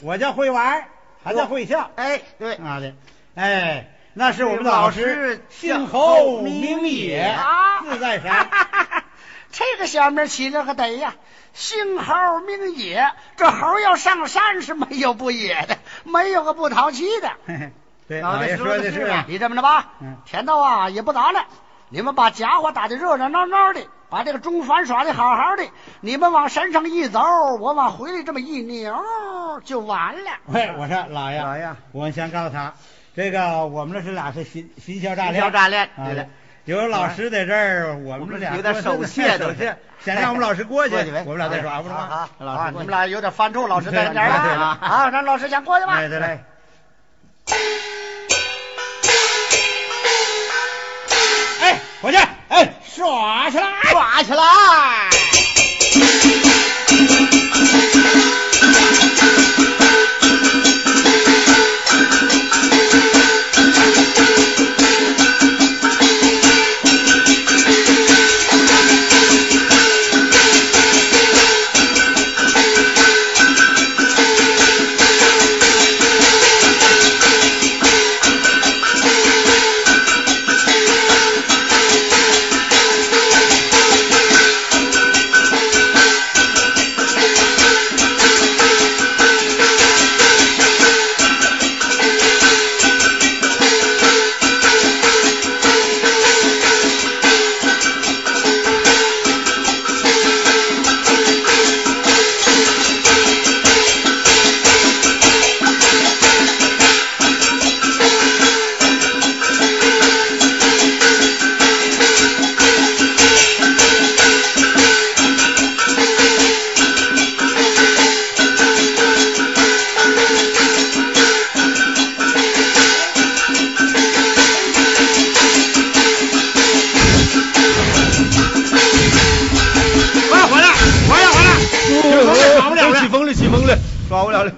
[0.02, 0.88] 我叫会玩，
[1.24, 1.92] 还叫会笑。
[1.96, 2.94] 哎，对，啊的，
[3.36, 8.50] 哎，那是我们的老师，姓侯名野，啊字在山。
[9.52, 11.16] 这个小名起的可得呀，
[11.54, 13.12] 姓侯名野。
[13.38, 17.30] 这猴要上山是没有不野的，没有个不淘气的。
[17.48, 17.72] 嘿嘿
[18.08, 19.26] 对，老爷说的是啊。
[19.28, 21.46] 你这么着吧，嗯天道啊也不早了，
[21.90, 25.64] 你们把家伙打得热热闹闹的，把这个中饭耍的好好的，
[26.02, 27.20] 你们往山上一走，
[27.60, 28.96] 我往回来这么一扭
[29.64, 30.32] 就完了。
[30.46, 32.74] 喂，我说老爷，老爷，我先告诉他，
[33.16, 36.26] 这个我们这是俩是新新校炸新练，校炸练啊对了。
[36.66, 40.96] 有老师在这儿，我们这俩有点手 怯手都是怯，先让我们老师过去，
[41.26, 42.02] 我们俩再耍，不是吗？
[42.02, 45.94] 啊老师，啊你们俩有点犯怵，老师在这儿啊，好，让老师先过去吧。
[45.94, 46.40] 哎，对对。
[51.62, 52.18] 哎，伙计，
[52.50, 55.55] 哎，耍起来，耍起来！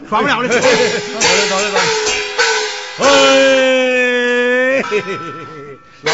[0.10, 0.62] 耍不了了 走了
[1.50, 1.84] 走了走了。
[3.00, 4.82] 哎，
[6.04, 6.14] 老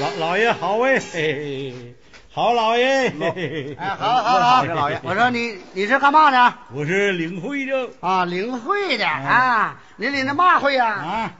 [0.00, 1.94] 老老爷好哎，嘿
[2.32, 6.54] 好老爷，哎，好好好，这老爷，我说你你是干嘛的？
[6.74, 11.30] 我是领会的啊，领会的啊，你领的嘛会呀？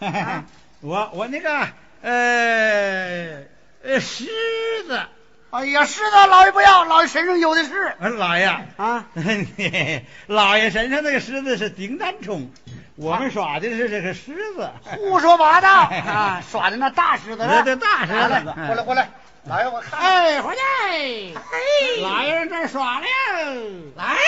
[0.00, 0.44] 啊，
[0.80, 1.50] 我我那个
[2.02, 3.42] 呃
[3.82, 4.24] 呃狮
[4.86, 5.00] 子，
[5.56, 7.94] 哎呀，是的，老爷不要，老爷身上有的是。
[7.98, 8.44] 呃老爷，
[8.76, 9.06] 啊。
[10.28, 12.50] 老爷身上那个狮子是丁丹冲，
[12.96, 15.70] 我们耍的是这个狮子，胡说八道。
[16.06, 16.42] 啊！
[16.50, 17.46] 耍的那大狮子
[17.76, 18.52] 大狮子。
[18.66, 19.08] 过来过来，
[19.44, 19.98] 老爷我看。
[19.98, 20.00] 看。
[20.00, 20.60] 哎，伙计，
[21.34, 21.40] 哎，
[22.02, 23.06] 老爷人这耍了，
[23.96, 24.18] 来了！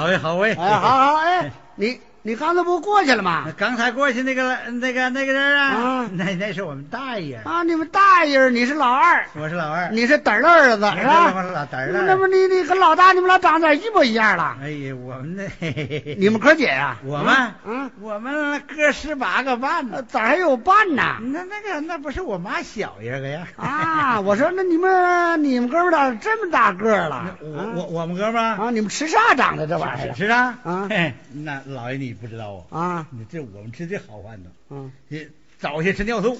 [0.00, 3.46] 老爷好哎，哎，好好，哎， 你你刚才不过去了吗？
[3.56, 11.42] 刚才过去那个那个那个人啊啊，那那是我们大爷，啊，你们大爷，你是老二，我是老二，你是嘚儿的儿子是我吧？
[11.42, 14.58] 是老嘚儿的那么你你跟老大你们俩长得一模一样了？
[14.62, 15.48] 哎呀，我们那
[16.18, 16.98] 你们哥姐呀？
[17.04, 21.16] 我们嗯，我们哥十八个半呃呢，咋还有半呢？
[21.22, 23.46] 那那个那不是我妈小一个呀？
[23.56, 27.34] 啊，我说那你们你们哥们咋这么大个了？
[27.40, 30.14] 我我我们哥们啊，你们吃啥长的这玩意儿？
[30.14, 30.86] 是啊啊
[31.32, 32.80] 那老爷你不知道啊？
[32.80, 35.26] 啊，你这我们吃的好饭呢，嗯，你
[35.58, 36.38] 早些吃尿素，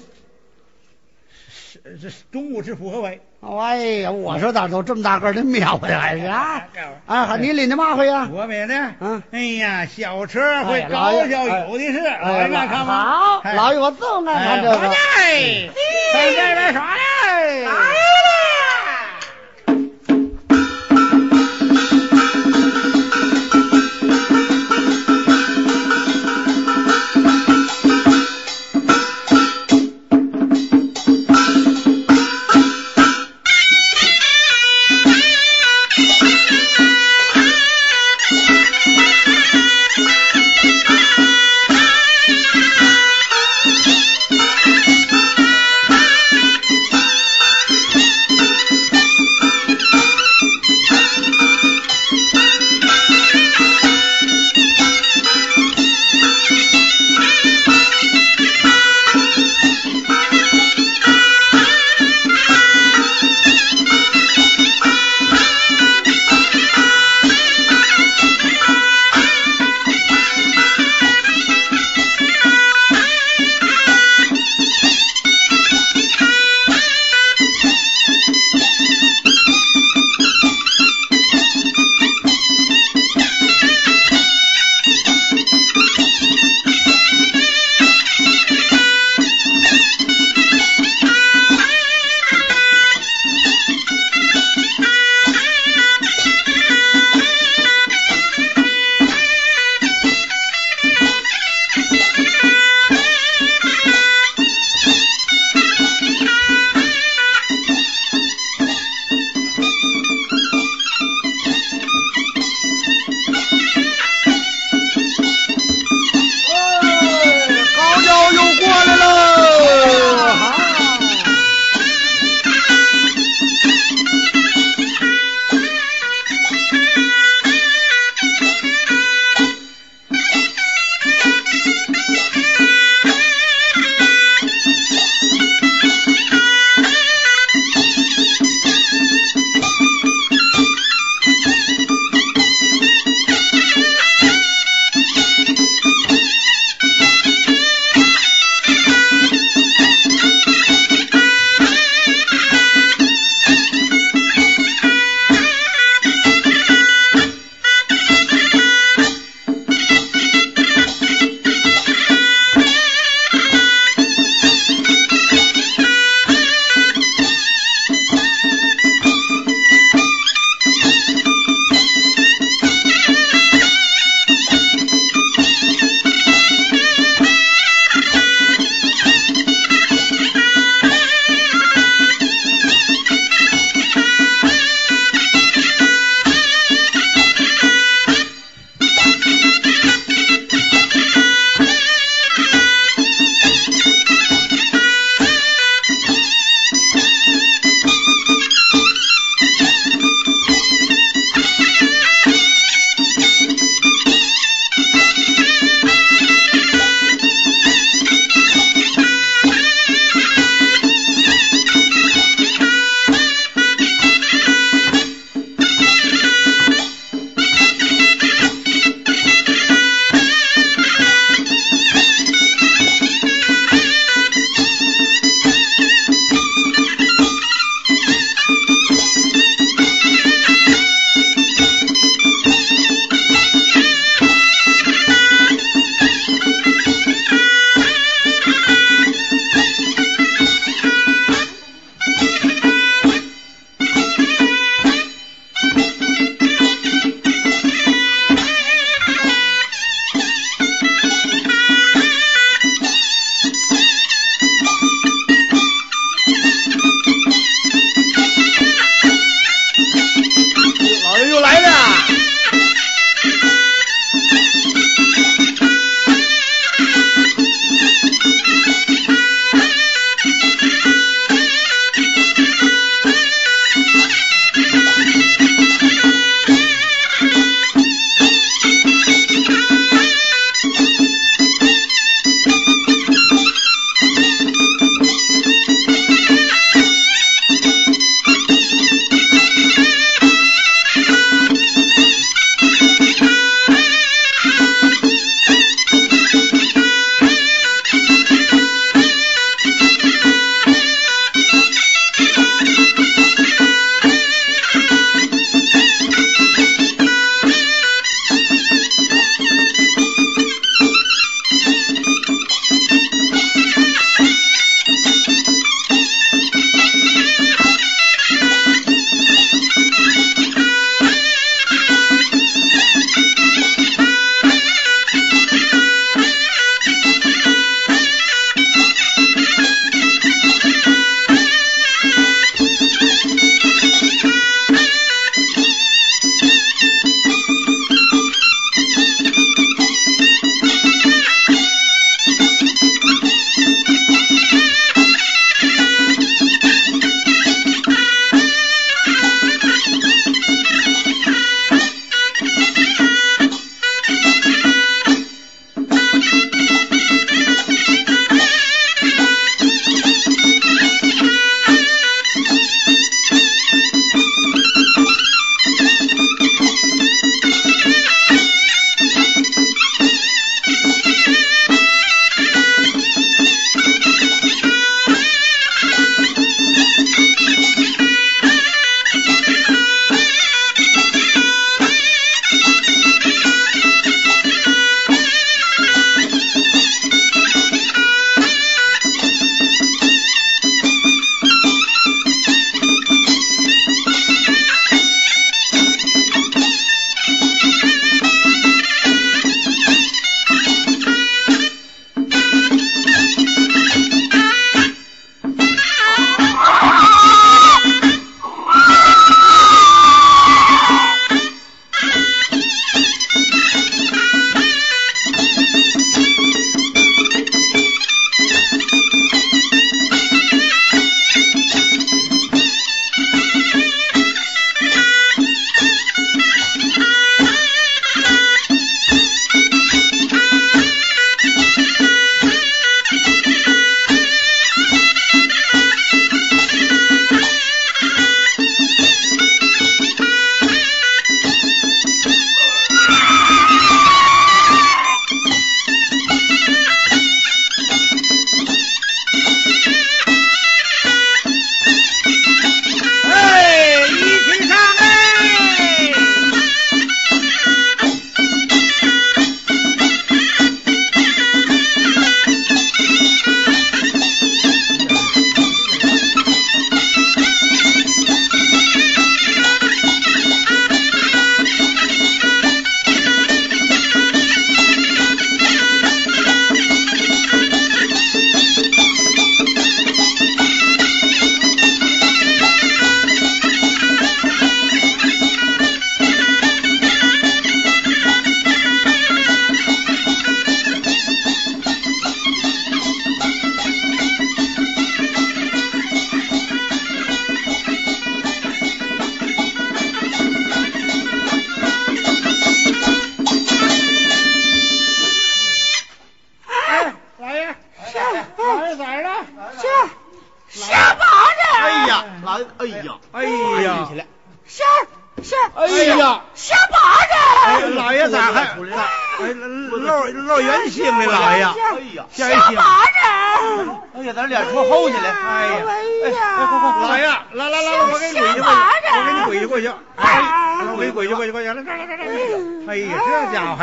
[1.39, 6.67] 是这中午吃复合伟，哎呀，我说咋都这么大个儿的苗呀，还是啊？
[7.05, 8.27] 啊，好你领的嘛会呀？
[8.31, 8.95] 我们呢？
[8.99, 13.03] 嗯哎呀，小车会哎高老爷脚哎有的是，老哎爷看吗？
[13.05, 14.87] 好，哎老爷我就爱看这哎伙个。
[14.89, 15.67] 计，
[16.13, 17.63] 上这边耍嘞！
[17.63, 18.40] 来了！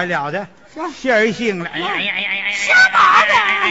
[0.08, 0.48] 了得，
[0.92, 3.32] 馅儿性了，哎呀呀呀呀，下巴子。
[3.32, 3.68] 哎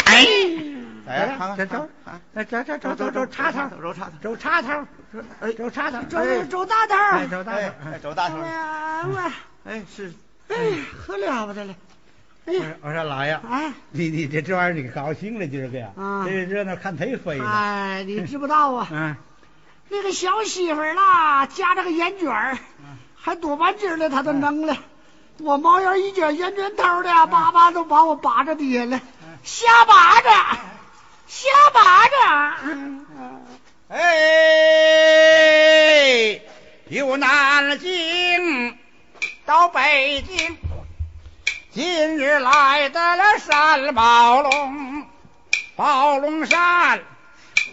[0.06, 0.28] 哎。
[1.10, 1.90] 哎，看这看，
[2.36, 4.86] 这这这这这这插头，揉插头，周插头，
[5.40, 6.94] 哎，周插头，周周大头。
[6.94, 9.32] 哎，周大头，哎，揉大头哎，呀，我
[9.66, 10.14] 哎，是，
[10.50, 10.56] 哎，
[11.04, 11.74] 可了不得了。
[11.74, 11.89] 哎
[12.52, 15.89] 呀，我说老爷，哎你你这这玩意儿你高兴了今儿个呀？
[15.97, 17.45] 啊这热闹看忒飞了。
[17.50, 18.88] 哎，你知不道啊？
[18.91, 19.16] 嗯，
[19.89, 22.58] 那个小媳妇儿啦，夹着个烟卷儿，
[23.16, 24.78] 还多半截儿了，她都扔了。
[25.39, 29.00] 我冒烟一卷烟卷头的，叭叭都把我扒着底下了，
[29.43, 30.28] 下巴子，
[31.28, 32.14] 下巴子。
[32.64, 33.06] 嗯
[33.89, 34.00] 哎，
[36.89, 38.78] 由南京
[39.47, 40.58] 到北京，
[41.72, 45.06] 今日来到了山宝龙，
[45.76, 47.00] 宝龙山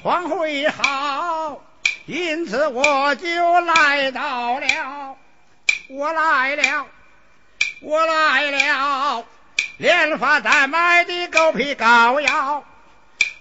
[0.02, 1.62] 黄会好，
[2.04, 5.16] 因此我就来到了，
[5.88, 6.86] 我来了，
[7.80, 9.24] 我来了，
[9.78, 12.64] 连发带卖的狗皮膏药。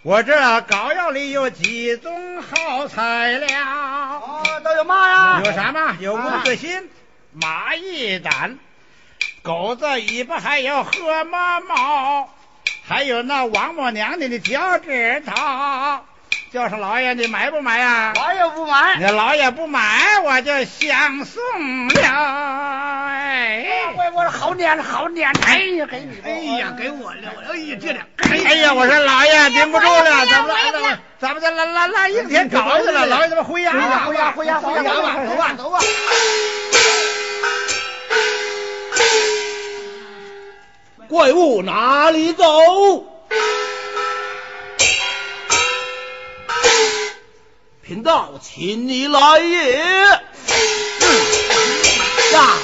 [0.03, 5.41] 我这膏药里有几种好材料，哦，都有嘛呀？
[5.43, 5.97] 有啥嘛？
[5.99, 6.89] 有五子心、
[7.33, 8.57] 马一胆、
[9.45, 12.27] 狗子尾巴，还有河马毛，
[12.87, 15.33] 还有那王母娘娘的脚趾头。
[16.51, 18.95] 叫上老爷，你买不买呀、我也不买。
[18.97, 22.01] 你老爷不买，我就相送了。
[23.05, 34.05] 哎，我我好撵好撵，哎呀，给你吧，哎呀，给我了，哎呀，这俩，哎呀，我说老爷顶不住了，咱们咱们咱们这来来来应天搞去了，老爷怎么回衙了？
[34.07, 34.91] 回家回家回家吧，
[35.27, 35.77] 走吧，走吧。
[41.07, 42.45] 怪物哪里走？
[47.81, 49.79] 贫道请你来也。
[52.33, 52.57] 呀，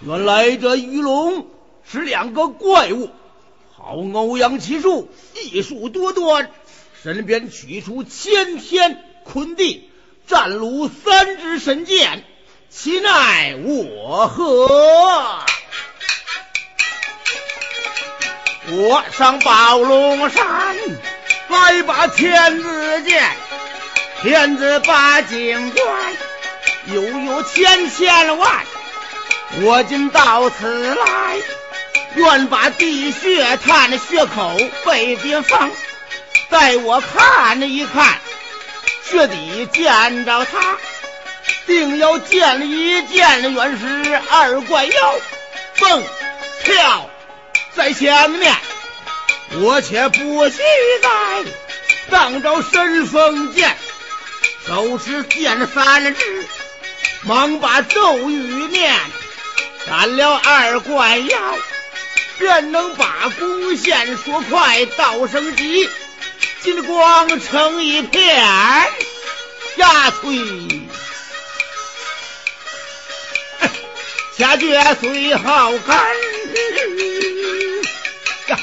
[0.00, 1.46] 原来这鱼龙
[1.90, 3.08] 是两个怪物，
[3.74, 6.50] 好欧阳奇术，艺术多端，
[7.02, 9.90] 身边取出千天坤地，
[10.26, 12.24] 战卢三支神剑，
[12.68, 15.40] 其奈我何？
[18.68, 20.44] 我上宝龙山，
[21.48, 23.24] 来把天子见，
[24.22, 26.14] 天子把警官，
[26.94, 28.50] 悠悠千千万，
[29.62, 31.38] 我今到此来，
[32.16, 35.70] 愿把地穴探穴口被边方，
[36.50, 38.18] 待我看一看，
[39.10, 40.76] 穴底见着他，
[41.66, 45.14] 定要见一见，原是二怪妖，
[45.78, 46.04] 蹦
[46.62, 47.10] 跳。
[47.74, 48.54] 在前面，
[49.60, 50.56] 我且不须
[51.02, 51.44] 在，
[52.10, 53.76] 当着神风剑，
[54.66, 56.46] 手持剑三支，
[57.22, 58.94] 忙把咒语念，
[59.86, 61.38] 斩了二怪妖，
[62.38, 65.88] 便能把弓箭说快，道声急，
[66.62, 68.36] 金光成一片，
[69.76, 70.38] 呀催。
[74.40, 75.98] 下绝虽好看，
[78.48, 78.58] 呀，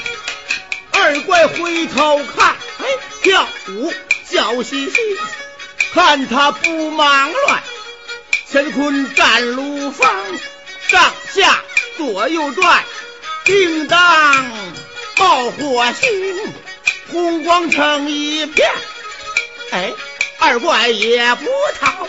[0.90, 2.86] 二怪回头看，哎，
[3.22, 3.94] 跳舞
[4.28, 4.96] 笑嘻嘻，
[5.94, 7.62] 看他不忙乱，
[8.50, 10.12] 乾坤战卢方，
[10.88, 11.62] 上下
[11.96, 12.82] 左右转，
[13.44, 14.50] 叮当
[15.16, 16.52] 冒火星，
[17.12, 18.68] 红光成一片，
[19.70, 19.92] 哎，
[20.40, 21.46] 二怪也不
[21.80, 22.08] 逃，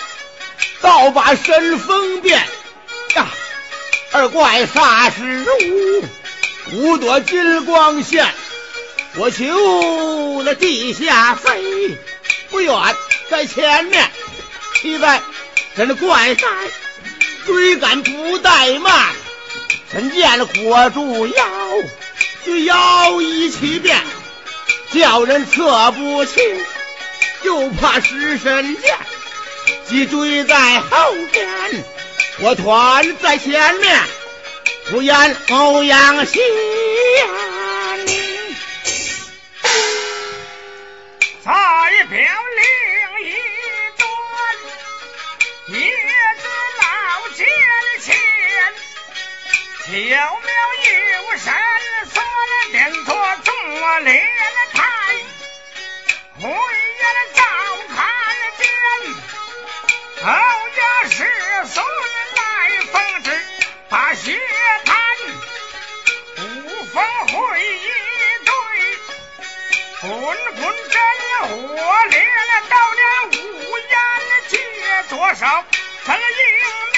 [0.81, 2.39] 倒把神风变
[3.13, 3.27] 呀。
[4.11, 5.45] 二怪煞是
[6.71, 8.27] 无，五朵金光线，
[9.15, 11.97] 我求那地下飞，
[12.49, 12.73] 不远
[13.29, 14.09] 在前面，
[14.81, 15.21] 骑在
[15.77, 16.49] 这那怪山，
[17.45, 19.13] 追赶不怠慢，
[19.91, 21.45] 神剑火住腰，
[22.45, 24.01] 就腰一起变，
[24.91, 26.43] 叫人测不清，
[27.43, 28.97] 又怕失神剑，
[29.87, 31.47] 急追在后边。
[32.41, 33.99] 我团在前面，
[34.89, 36.41] 不言欧阳信。
[41.43, 41.51] 再
[42.05, 42.17] 表
[42.55, 42.65] 另
[43.27, 43.33] 一
[43.97, 44.07] 端，
[45.67, 45.79] 叶
[46.39, 46.47] 子
[46.79, 47.45] 老尖
[48.03, 48.15] 前，
[49.83, 50.49] 巧妙
[50.85, 52.17] 有神了，
[52.71, 53.07] 点错
[53.43, 53.49] 做
[53.99, 54.09] 连
[54.71, 54.77] 台，
[56.39, 57.03] 回眼
[57.35, 57.37] 照
[57.89, 57.97] 看
[58.57, 58.63] 见。
[60.21, 60.27] 后
[60.75, 61.17] 家师
[61.67, 61.85] 孙
[62.35, 62.39] 来
[62.91, 63.27] 奉旨
[63.87, 64.37] 把血
[64.85, 64.95] 谈，
[66.37, 67.87] 无风会一
[68.45, 68.51] 对，
[70.01, 70.09] 滚
[70.55, 70.95] 滚真
[71.47, 71.49] 火
[72.07, 72.15] 烈
[72.69, 73.33] 到了五
[73.77, 73.93] 眼
[74.49, 74.53] 界，
[75.09, 75.65] 多少
[76.05, 76.17] 这迎
[76.93, 76.97] 面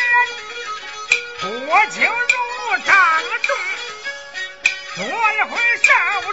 [1.41, 2.41] 火球如。
[2.86, 2.95] 掌
[3.43, 3.49] 中
[4.95, 5.03] 多
[5.49, 5.51] 回
[5.84, 5.89] 手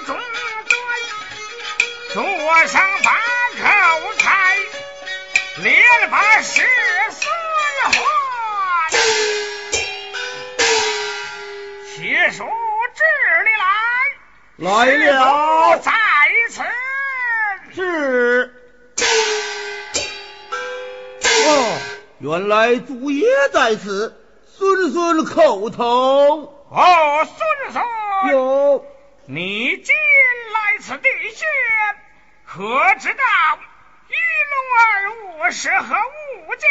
[0.06, 0.10] 中
[0.68, 0.74] 端，
[2.14, 2.22] 桌
[2.68, 3.10] 上把
[3.60, 3.62] 口
[4.20, 4.56] 开，
[5.62, 6.62] 连把十
[7.10, 7.30] 孙
[7.90, 7.94] 还。
[11.96, 12.46] 且说
[12.94, 13.02] 这
[13.42, 15.92] 里来，来了，在
[16.50, 16.62] 此
[17.74, 18.54] 是。
[21.24, 21.78] 哦，
[22.20, 24.14] 原来祖爷在此。
[24.46, 26.54] 孙孙叩头。
[26.70, 27.82] 哦，孙孙，
[28.32, 28.84] 有
[29.26, 29.94] 你今
[30.52, 31.46] 来此地穴，
[32.44, 33.24] 可知道
[33.56, 33.67] 玉
[34.50, 36.68] 龙二物是何物件？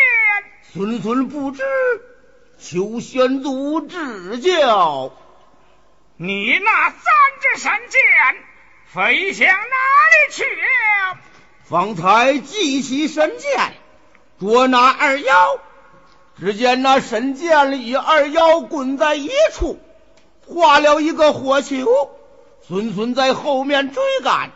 [0.73, 1.63] 孙孙不知，
[2.59, 5.11] 求玄祖指教。
[6.17, 7.01] 你那三
[7.41, 8.01] 只神箭
[8.87, 11.19] 飞向哪里去了？
[11.63, 13.73] 方才祭起神箭，
[14.39, 15.59] 捉拿二妖。
[16.39, 19.79] 只见那神剑与二妖滚在一处，
[20.45, 22.11] 画了一个火球。
[22.67, 24.51] 孙孙在后面追赶，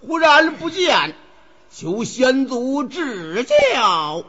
[0.00, 1.16] 忽然不见，
[1.70, 4.24] 求先祖指教。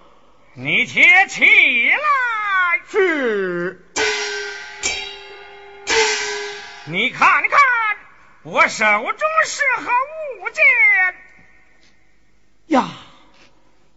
[0.53, 1.45] 你且起
[1.89, 3.85] 来，是。
[6.85, 7.59] 你看看
[8.43, 9.91] 我手中是何
[10.41, 10.63] 物件
[12.67, 12.87] 呀？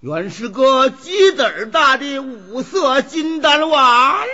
[0.01, 4.26] 原是个鸡子大的五色金丹丸。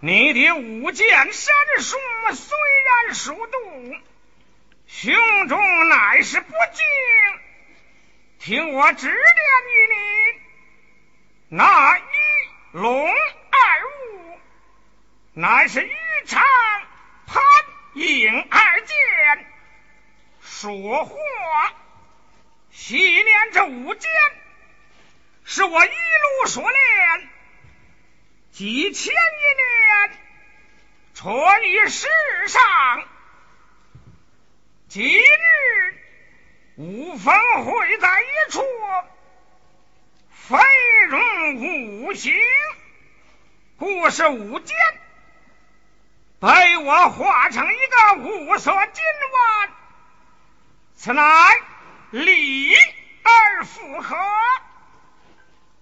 [0.00, 1.96] 你的五剑神术
[2.34, 2.56] 虽
[3.06, 3.94] 然熟读，
[4.86, 5.14] 胸
[5.48, 6.84] 中乃是不精。
[8.46, 10.40] 听我指点于你，
[11.48, 12.02] 那一
[12.70, 13.18] 龙二
[13.88, 14.38] 物，
[15.32, 15.92] 乃是羽
[16.26, 16.44] 长
[17.26, 17.42] 潘
[17.94, 19.52] 影二剑。
[20.40, 21.16] 说话
[22.70, 24.08] 细念这五剑。
[25.44, 27.28] 是我一路所练，
[28.52, 30.18] 几千余年，
[31.14, 32.06] 传于世
[32.46, 32.62] 上。
[34.88, 35.85] 今日
[36.76, 38.62] 五方会在一处，
[40.30, 40.58] 飞
[41.08, 42.34] 荣五行，
[43.78, 44.76] 故是五剑，
[46.38, 49.70] 被我化成一个五色金丸，
[50.94, 51.22] 此乃
[52.10, 52.74] 理
[53.22, 54.14] 而复合。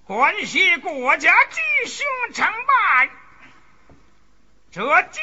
[0.07, 3.11] 关系国家吉凶成败，
[4.71, 5.23] 这金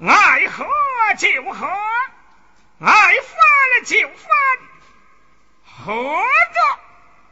[0.00, 0.66] 丸爱喝
[1.18, 1.68] 就喝，
[2.80, 4.28] 爱翻就翻，
[5.64, 6.78] 合着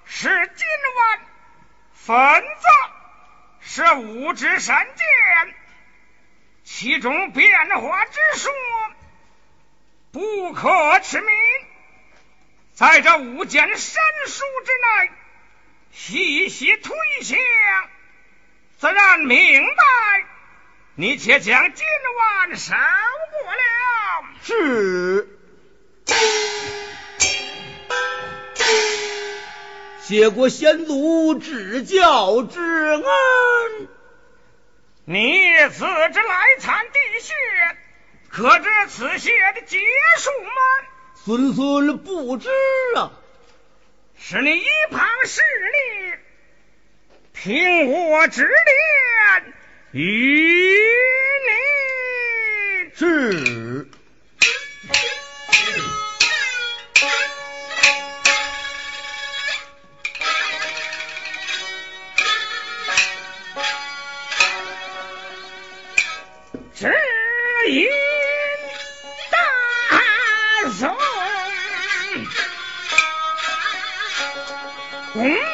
[0.04, 0.66] 是今
[0.96, 1.20] 晚，
[1.92, 2.68] 分着
[3.60, 5.54] 是五指山剑，
[6.64, 8.52] 其中变化之说
[10.10, 11.32] 不可持名，
[12.74, 15.10] 在这五剑神书之内。
[15.92, 17.38] 细细推想，
[18.78, 20.24] 自然明白。
[20.96, 21.86] 你且将今
[22.18, 23.60] 晚收过了。
[24.42, 25.35] 是。
[30.02, 33.02] 谢过先祖指教之恩。
[35.04, 35.40] 你
[35.70, 37.34] 此之来参地穴，
[38.28, 39.78] 可知此穴的结
[40.18, 40.50] 束吗？
[41.24, 42.48] 孙孙不知
[42.96, 43.10] 啊。
[44.18, 46.14] 是你一旁势力，
[47.34, 48.48] 听我指
[49.42, 49.54] 点，
[49.92, 50.82] 与
[52.84, 53.88] 你是。
[75.16, 75.45] 我